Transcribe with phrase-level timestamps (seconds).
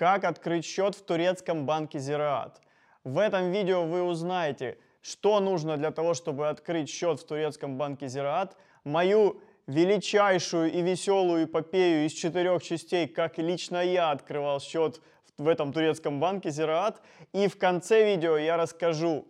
[0.00, 2.62] как открыть счет в турецком банке Зираат.
[3.04, 8.08] В этом видео вы узнаете, что нужно для того, чтобы открыть счет в турецком банке
[8.08, 15.02] Зираат, мою величайшую и веселую эпопею из четырех частей, как лично я открывал счет
[15.36, 17.02] в этом турецком банке Зираат.
[17.34, 19.26] И в конце видео я расскажу,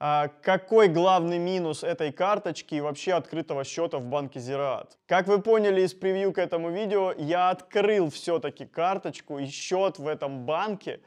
[0.00, 4.96] какой главный минус этой карточки и вообще открытого счета в банке Зираат.
[5.06, 10.08] Как вы поняли из превью к этому видео, я открыл все-таки карточку и счет в
[10.08, 11.00] этом банке.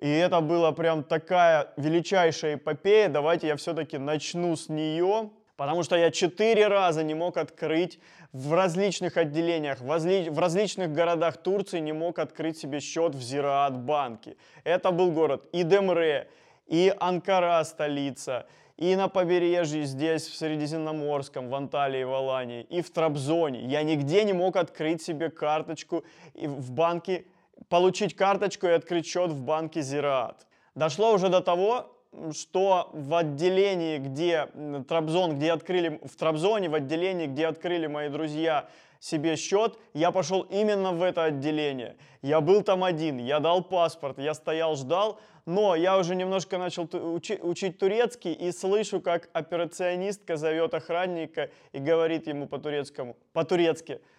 [0.00, 3.10] И это была прям такая величайшая эпопея.
[3.10, 5.30] Давайте я все-таки начну с нее.
[5.56, 8.00] Потому что я четыре раза не мог открыть
[8.32, 10.28] в различных отделениях, в, разли...
[10.28, 14.36] в различных городах Турции не мог открыть себе счет в Зираат банке.
[14.64, 16.26] Это был город и Демре,
[16.66, 18.46] и Анкара столица,
[18.76, 23.60] и на побережье здесь, в Средиземноморском, в Анталии, в Алании, и в Трабзоне.
[23.66, 26.04] Я нигде не мог открыть себе карточку
[26.34, 27.24] в банке,
[27.68, 30.46] получить карточку и открыть счет в банке Зираат.
[30.74, 31.90] Дошло уже до того,
[32.32, 34.48] что в отделении, где
[34.88, 38.68] Трабзон, где открыли, в Трабзоне, в отделении, где открыли мои друзья
[39.04, 41.96] себе счет, я пошел именно в это отделение.
[42.22, 46.88] Я был там один, я дал паспорт, я стоял, ждал, но я уже немножко начал
[46.92, 54.00] учи, учить турецкий и слышу, как операционистка зовет охранника и говорит ему по-турецкому, по-турецки–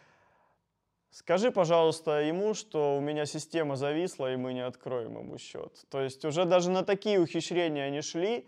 [1.15, 5.71] Скажи, пожалуйста, ему, что у меня система зависла, и мы не откроем ему счет.
[5.89, 8.45] То есть уже даже на такие ухищрения они шли.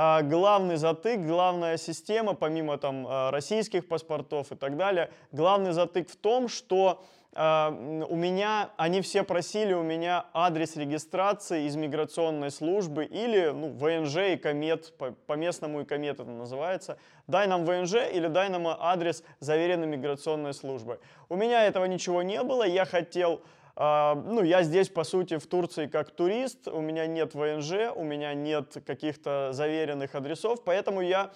[0.00, 6.08] А главный затык, главная система, помимо там а, российских паспортов и так далее, главный затык
[6.08, 7.02] в том, что
[7.34, 7.70] а,
[8.08, 14.34] у меня, они все просили у меня адрес регистрации из миграционной службы или ну, ВНЖ
[14.34, 16.96] и комет, по, по местному и комет это называется.
[17.26, 21.00] Дай нам ВНЖ или дай нам адрес заверенной миграционной службы.
[21.28, 23.42] У меня этого ничего не было, я хотел,
[23.78, 28.34] ну я здесь по сути в Турции как турист, у меня нет ВНЖ, у меня
[28.34, 31.30] нет каких-то заверенных адресов, поэтому я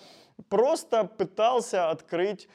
[0.48, 2.48] просто пытался открыть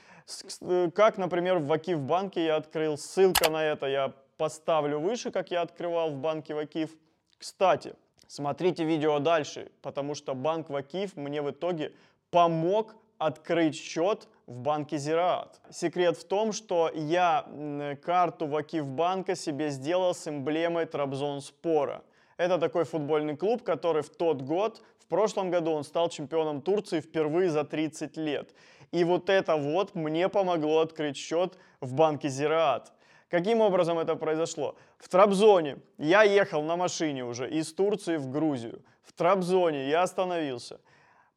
[0.61, 5.51] Э, как, например, в Акив банке я открыл, ссылка на это я поставлю выше, как
[5.51, 6.95] я открывал в банке Вакив.
[7.37, 7.95] Кстати,
[8.27, 11.93] смотрите видео дальше, потому что банк Вакив мне в итоге
[12.29, 15.59] помог открыть счет в банке Зираат.
[15.69, 17.45] Секрет в том, что я
[18.01, 22.01] карту Вакив банка себе сделал с эмблемой Трабзон Спора.
[22.37, 27.01] Это такой футбольный клуб, который в тот год, в прошлом году он стал чемпионом Турции
[27.01, 28.53] впервые за 30 лет.
[28.91, 32.93] И вот это вот мне помогло открыть счет в банке Зираат.
[33.29, 34.75] Каким образом это произошло?
[34.97, 38.81] В Трабзоне я ехал на машине уже из Турции в Грузию.
[39.03, 40.79] В Трабзоне я остановился.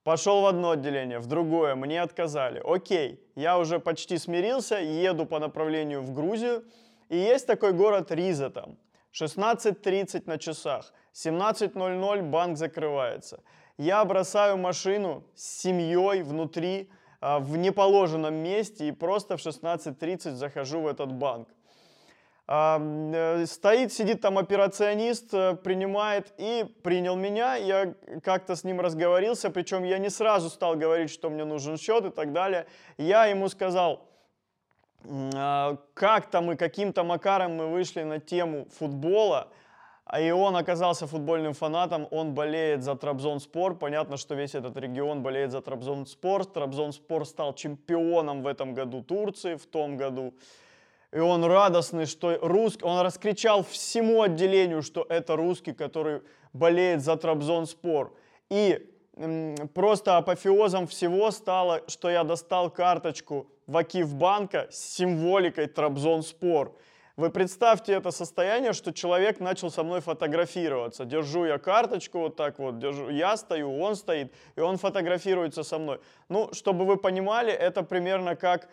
[0.04, 2.62] Пошел в одно отделение, в другое, мне отказали.
[2.64, 6.64] Окей, я уже почти смирился, еду по направлению в Грузию.
[7.10, 8.78] И есть такой город Риза там.
[9.12, 13.42] 16.30 на часах, 17.00 банк закрывается.
[13.76, 16.88] Я бросаю машину с семьей внутри,
[17.20, 21.48] а, в неположенном месте и просто в 16.30 захожу в этот банк.
[22.52, 27.54] Э, стоит, сидит там операционист, э, принимает и принял меня.
[27.54, 27.94] Я
[28.24, 32.10] как-то с ним разговорился, причем я не сразу стал говорить, что мне нужен счет и
[32.10, 32.66] так далее.
[32.98, 34.04] Я ему сказал,
[35.06, 39.46] а, как-то мы каким-то макаром мы вышли на тему футбола,
[40.04, 43.78] а и он оказался футбольным фанатом, он болеет за Трабзонспор.
[43.78, 46.46] Понятно, что весь этот регион болеет за Трабзонспор.
[46.46, 50.34] Трабзонспор стал чемпионом в этом году Турции, в том году.
[51.12, 56.22] И он радостный, что русский, он раскричал всему отделению, что это русский, который
[56.52, 58.14] болеет за Трабзонспор.
[58.48, 58.88] И
[59.74, 66.76] просто апофеозом всего стало, что я достал карточку Вакив банка с символикой Трабзонспор.
[67.16, 71.04] Вы представьте это состояние, что человек начал со мной фотографироваться.
[71.04, 75.78] Держу я карточку вот так вот, держу, я стою, он стоит, и он фотографируется со
[75.78, 76.00] мной.
[76.28, 78.68] Ну, чтобы вы понимали, это примерно как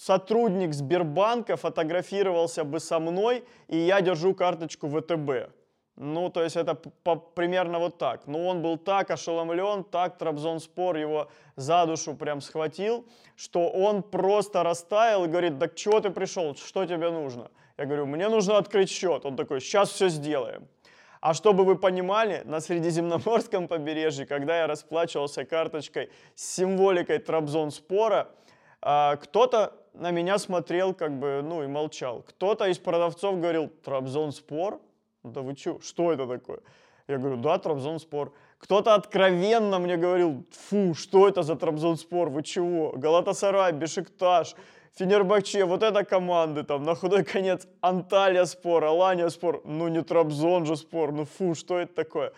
[0.00, 5.50] сотрудник Сбербанка фотографировался бы со мной, и я держу карточку ВТБ.
[6.00, 8.28] Ну, то есть это по, примерно вот так.
[8.28, 13.04] Ну, он был так ошеломлен, так Трабзонспор его за душу прям схватил,
[13.34, 17.50] что он просто растаял и говорит, да чего ты пришел, что тебе нужно?
[17.76, 19.26] Я говорю, мне нужно открыть счет.
[19.26, 20.68] Он такой, сейчас все сделаем.
[21.20, 28.28] А чтобы вы понимали, на Средиземноморском побережье, когда я расплачивался карточкой с символикой Трабзонспора,
[28.80, 32.22] а, кто-то на меня смотрел как бы, ну и молчал.
[32.22, 34.80] Кто-то из продавцов говорил, Трабзонспор?
[35.22, 36.60] да вы что, что это такое?
[37.06, 38.32] Я говорю, да, Трабзонспор.
[38.58, 42.92] Кто-то откровенно мне говорил, фу, что это за Трабзонспор, вы чего?
[42.92, 44.54] Галатасарай, Бешикташ,
[44.94, 50.66] Фенербахче, вот это команды, там, на худой конец Анталия спор, Алания спор, ну не Трабзон
[50.66, 52.32] же спор, ну фу, что это такое?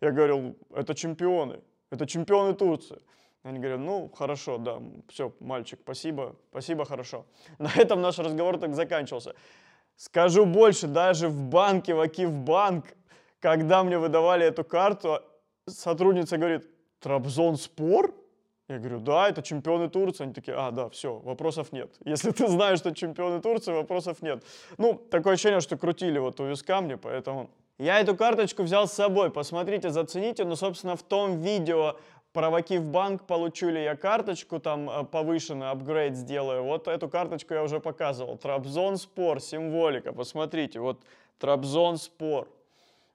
[0.00, 1.60] Я говорил, это чемпионы,
[1.90, 2.98] это чемпионы Турции.
[3.44, 7.26] Они говорят, ну, хорошо, да, все, мальчик, спасибо, спасибо, хорошо.
[7.58, 9.34] На этом наш разговор так заканчивался.
[9.96, 12.86] Скажу больше, даже в банке, в Акивбанк,
[13.40, 15.20] когда мне выдавали эту карту,
[15.66, 16.66] сотрудница говорит,
[17.00, 18.14] Трабзон спор?
[18.66, 20.24] Я говорю, да, это чемпионы Турции.
[20.24, 21.94] Они такие, а, да, все, вопросов нет.
[22.06, 24.42] Если ты знаешь, что чемпионы Турции, вопросов нет.
[24.78, 27.50] Ну, такое ощущение, что крутили вот у виска мне, поэтому...
[27.76, 30.44] Я эту карточку взял с собой, посмотрите, зацените.
[30.44, 31.96] Ну, собственно, в том видео
[32.34, 36.64] про в банк получу ли я карточку, там э, повышенный апгрейд сделаю.
[36.64, 38.36] Вот эту карточку я уже показывал.
[38.36, 41.00] Трабзон Спор, символика, посмотрите, вот
[41.38, 42.48] Трабзон Спор.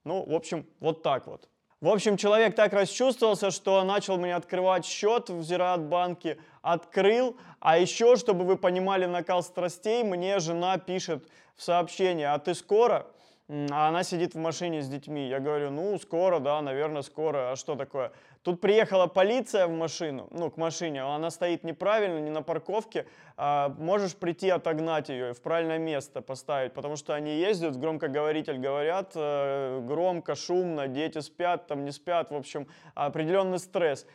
[0.06, 1.50] Ну, в общем, вот так вот.
[1.81, 8.16] В общем, человек так расчувствовался, что начал мне открывать счет в Зираат-банке, открыл, а еще,
[8.16, 11.27] чтобы вы понимали накал страстей, мне жена пишет
[11.57, 13.06] в сообщении, а ты скоро?
[13.50, 15.27] А она сидит в машине с детьми.
[15.27, 17.51] Я говорю, ну, скоро, да, наверное, скоро.
[17.51, 18.12] А что такое?
[18.42, 23.06] Тут приехала полиция в машину, ну, к машине, она стоит неправильно, не на парковке.
[23.36, 28.58] А можешь прийти отогнать ее и в правильное место поставить, потому что они ездят, громкоговоритель
[28.58, 34.06] говорят, э, громко, шумно, дети спят, там не спят, в общем, определенный стресс.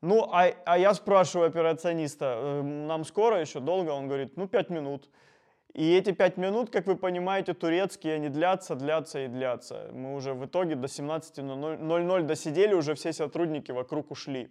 [0.00, 3.90] Ну, а, а я спрашиваю операциониста, «Э, нам скоро еще, долго?
[3.90, 5.08] Он говорит, ну, пять минут.
[5.74, 9.90] И эти пять минут, как вы понимаете, турецкие, они длятся, длятся и длятся.
[9.92, 14.50] Мы уже в итоге до 17.00 досидели, уже все сотрудники вокруг ушли.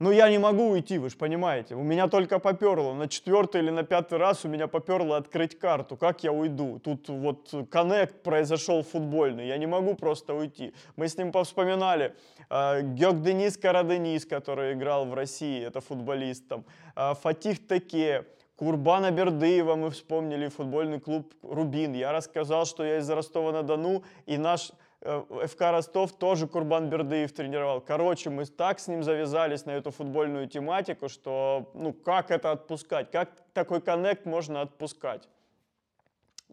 [0.00, 1.76] Но я не могу уйти, вы же понимаете.
[1.76, 2.92] У меня только поперло.
[2.94, 5.96] На четвертый или на пятый раз у меня поперло открыть карту.
[5.96, 6.80] Как я уйду?
[6.80, 9.46] Тут вот коннект произошел футбольный.
[9.46, 10.74] Я не могу просто уйти.
[10.96, 12.16] Мы с ним повспоминали.
[12.50, 16.48] Э, Геок Денис Караденис, который играл в России, это футболист.
[16.48, 16.64] Там.
[16.96, 21.92] Э, Фатих Теке, Курбана Бердыева мы вспомнили, футбольный клуб «Рубин».
[21.92, 24.70] Я рассказал, что я из Ростова-на-Дону, и наш
[25.00, 27.80] э, ФК Ростов тоже Курбан Бердыев тренировал.
[27.80, 33.10] Короче, мы так с ним завязались на эту футбольную тематику, что ну как это отпускать?
[33.10, 35.28] Как такой коннект можно отпускать?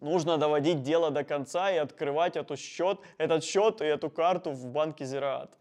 [0.00, 4.66] Нужно доводить дело до конца и открывать эту счет, этот счет и эту карту в
[4.66, 5.56] банке Зираат.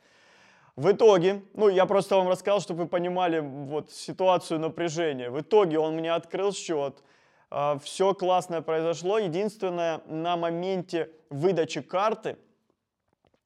[0.76, 5.30] В итоге, ну я просто вам рассказал, чтобы вы понимали вот ситуацию напряжения.
[5.30, 7.04] В итоге он мне открыл счет,
[7.50, 9.20] а, все классное произошло.
[9.20, 12.38] Единственное, на моменте выдачи карты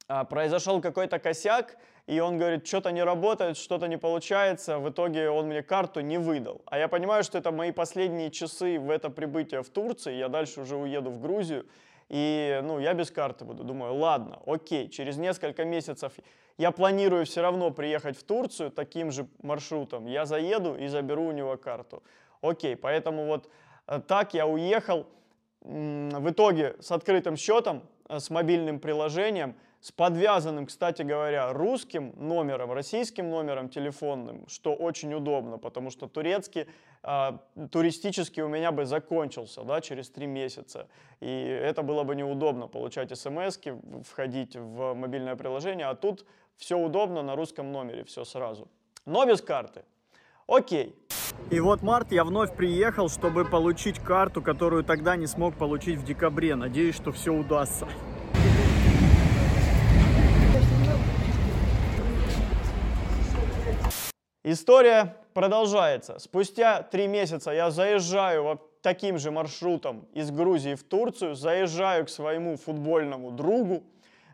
[0.07, 4.77] а, произошел какой-то косяк, и он говорит, что-то не работает, что-то не получается.
[4.77, 6.61] В итоге он мне карту не выдал.
[6.65, 10.13] А я понимаю, что это мои последние часы в это прибытие в Турции.
[10.13, 11.65] Я дальше уже уеду в Грузию.
[12.09, 13.63] И ну, я без карты буду.
[13.63, 16.13] Думаю, ладно, окей, через несколько месяцев
[16.57, 20.05] я планирую все равно приехать в Турцию таким же маршрутом.
[20.05, 22.03] Я заеду и заберу у него карту.
[22.41, 23.49] Окей, поэтому вот
[23.87, 25.07] э, так я уехал.
[25.61, 29.55] В итоге с открытым счетом, э, с мобильным приложением,
[29.85, 36.65] с подвязанным, кстати говоря, русским номером, российским номером телефонным, что очень удобно, потому что турецкий,
[37.03, 37.31] э,
[37.69, 40.87] туристический у меня бы закончился да, через три месяца.
[41.19, 43.59] И это было бы неудобно получать смс
[44.03, 46.25] входить в мобильное приложение, а тут
[46.57, 48.67] все удобно на русском номере, все сразу.
[49.05, 49.83] Но без карты.
[50.47, 50.95] Окей.
[51.51, 56.05] И вот март я вновь приехал, чтобы получить карту, которую тогда не смог получить в
[56.05, 56.55] декабре.
[56.55, 57.87] Надеюсь, что все удастся.
[64.47, 66.19] История продолжается.
[66.19, 72.55] Спустя три месяца я заезжаю таким же маршрутом из Грузии в Турцию, заезжаю к своему
[72.55, 73.81] футбольному другу,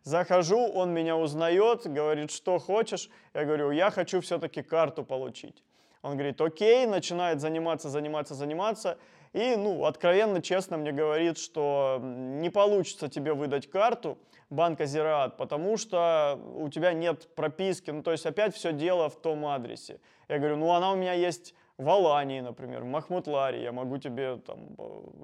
[0.04, 3.10] Захожу, он меня узнает, говорит, что хочешь.
[3.34, 5.64] Я говорю, я хочу все-таки карту получить.
[6.02, 8.98] Он говорит, окей, начинает заниматься, заниматься, заниматься.
[9.34, 14.18] И, ну, откровенно, честно мне говорит, что не получится тебе выдать карту
[14.50, 17.92] банка Зираат, потому что у тебя нет прописки.
[17.92, 20.02] Ну, то есть опять все дело в том адресе.
[20.28, 24.38] Я говорю, ну, она у меня есть в Алании, например, в Махмутларе, я могу тебе
[24.38, 24.76] там,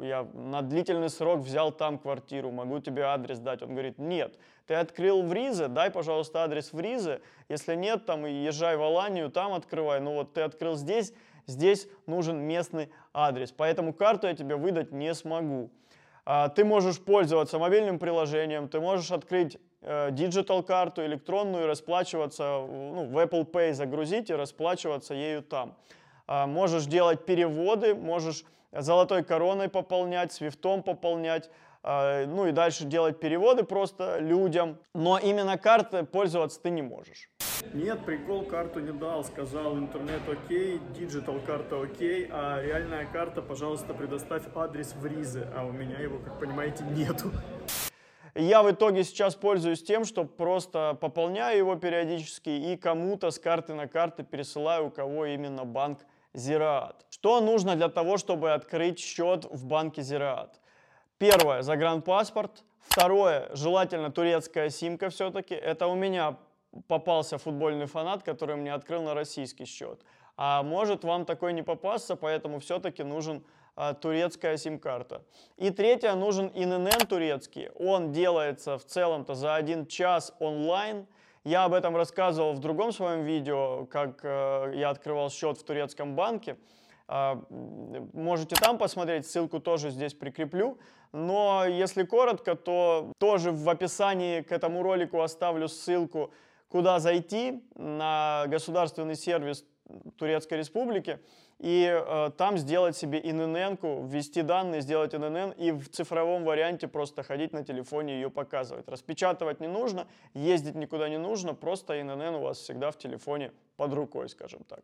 [0.02, 3.62] я на длительный срок взял там квартиру, могу тебе адрес дать.
[3.62, 8.26] Он говорит, нет, ты открыл в Ризе, дай, пожалуйста, адрес в Ризе, если нет, там,
[8.26, 11.14] езжай в Аланию, там открывай, ну вот ты открыл здесь,
[11.48, 15.72] здесь нужен местный адрес, поэтому карту я тебе выдать не смогу.
[16.26, 22.60] А, ты можешь пользоваться мобильным приложением, ты можешь открыть э, digital карту электронную и расплачиваться,
[22.68, 25.78] ну, в Apple Pay загрузить и расплачиваться ею там.
[26.28, 31.50] А, можешь делать переводы, можешь золотой короной пополнять, свифтом пополнять,
[31.82, 34.78] а, ну и дальше делать переводы просто людям.
[34.94, 37.30] Но именно картой пользоваться ты не можешь.
[37.74, 39.24] Нет, прикол карту не дал.
[39.24, 45.48] Сказал интернет окей, digital карта окей, а реальная карта, пожалуйста, предоставь адрес в Ризе.
[45.56, 47.32] А у меня его, как понимаете, нету.
[48.36, 53.74] Я в итоге сейчас пользуюсь тем, что просто пополняю его периодически и кому-то с карты
[53.74, 56.00] на карты пересылаю, у кого именно банк
[56.34, 57.06] Зираат.
[57.10, 60.60] Что нужно для того, чтобы открыть счет в банке Зираат?
[61.18, 62.64] Первое, загранпаспорт.
[62.82, 65.56] Второе, желательно турецкая симка все-таки.
[65.56, 66.38] Это у меня
[66.88, 70.02] попался футбольный фанат, который мне открыл на российский счет.
[70.36, 73.44] А может вам такой не попасться, поэтому все-таки нужен
[73.76, 75.24] а, турецкая сим-карта.
[75.58, 77.70] И третье, нужен ИНН турецкий.
[77.76, 81.06] Он делается в целом-то за один час онлайн.
[81.44, 86.16] Я об этом рассказывал в другом своем видео, как э, я открывал счет в турецком
[86.16, 86.58] банке.
[87.08, 87.36] Э,
[88.14, 90.80] можете там посмотреть, ссылку тоже здесь прикреплю.
[91.12, 96.32] Но если коротко, то тоже в описании к этому ролику оставлю ссылку,
[96.70, 99.66] куда зайти на государственный сервис
[100.18, 101.20] Турецкой Республики
[101.60, 107.24] и э, там сделать себе ИНН, ввести данные, сделать ИНН и в цифровом варианте просто
[107.24, 108.88] ходить на телефоне ее показывать.
[108.88, 113.94] Распечатывать не нужно, ездить никуда не нужно, просто ИНН у вас всегда в телефоне под
[113.94, 114.84] рукой, скажем так.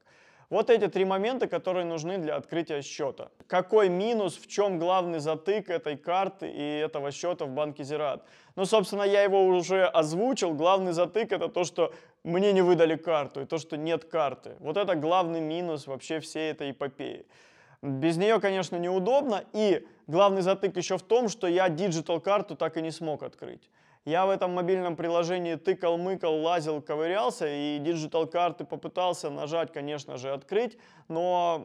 [0.54, 3.32] Вот эти три момента, которые нужны для открытия счета.
[3.48, 8.24] Какой минус, в чем главный затык этой карты и этого счета в банке Зираат?
[8.56, 10.54] Ну, собственно, я его уже озвучил.
[10.54, 11.92] Главный затык это то, что
[12.24, 14.56] мне не выдали карту и то, что нет карты.
[14.60, 17.26] Вот это главный минус вообще всей этой эпопеи.
[17.82, 19.46] Без нее, конечно, неудобно.
[19.54, 23.72] И главный затык еще в том, что я digital карту так и не смог открыть.
[24.06, 30.18] Я в этом мобильном приложении тыкал, мыкал, лазил, ковырялся и digital карты попытался нажать, конечно
[30.18, 31.64] же, открыть, но,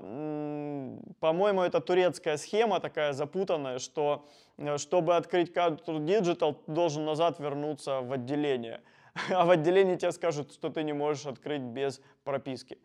[1.19, 8.03] по-моему, это турецкая схема такая запутанная, что э, чтобы открыть карту digital, должен назад вернуться
[8.03, 8.83] в отделение.
[9.31, 12.79] А в отделении тебе скажут, что ты не можешь открыть без прописки.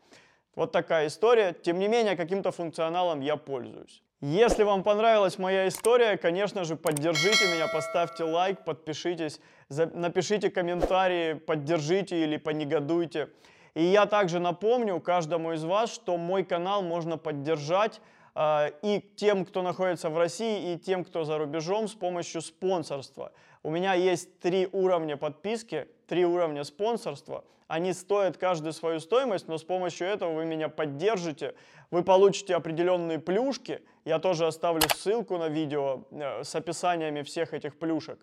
[0.55, 1.53] Вот такая история.
[1.53, 4.01] Тем не менее, каким-то функционалом я пользуюсь.
[4.25, 12.23] Если вам понравилась моя история, конечно же, поддержите меня, поставьте лайк, подпишитесь, напишите комментарии, поддержите
[12.23, 13.27] или понегодуйте.
[13.73, 17.99] И я также напомню каждому из вас, что мой канал можно поддержать
[18.35, 23.31] и тем, кто находится в России, и тем, кто за рубежом с помощью спонсорства.
[23.61, 27.43] У меня есть три уровня подписки, три уровня спонсорства.
[27.67, 31.55] Они стоят каждую свою стоимость, но с помощью этого вы меня поддержите.
[31.91, 33.81] Вы получите определенные плюшки.
[34.05, 38.19] Я тоже оставлю ссылку на видео э, с описаниями всех этих плюшек.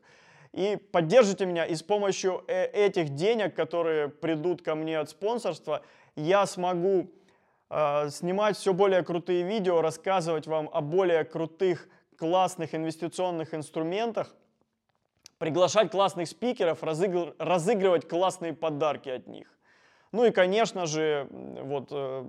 [0.53, 5.83] И поддержите меня, и с помощью э, этих денег, которые придут ко мне от спонсорства,
[6.17, 7.11] я смогу
[7.71, 14.35] снимать все более крутые видео, рассказывать вам о более крутых, классных инвестиционных инструментах,
[15.39, 17.35] приглашать классных спикеров, разыгр...
[17.39, 19.49] разыгрывать классные подарки от них.
[20.13, 22.25] Ну и, конечно же, вот, э,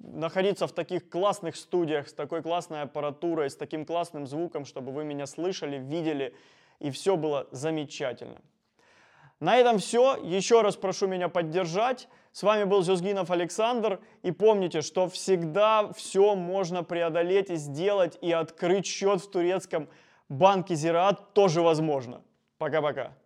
[0.00, 5.04] находиться в таких классных студиях, с такой классной аппаратурой, с таким классным звуком, чтобы вы
[5.04, 6.34] меня слышали, видели,
[6.80, 8.40] и все было замечательно.
[9.42, 10.16] На этом все.
[10.22, 12.06] Еще раз прошу меня поддержать.
[12.30, 13.98] С вами был Зюзгинов Александр.
[14.22, 19.88] И помните, что всегда все можно преодолеть и сделать, и открыть счет в турецком
[20.28, 22.22] банке Зираат тоже возможно.
[22.58, 23.16] Пока-пока.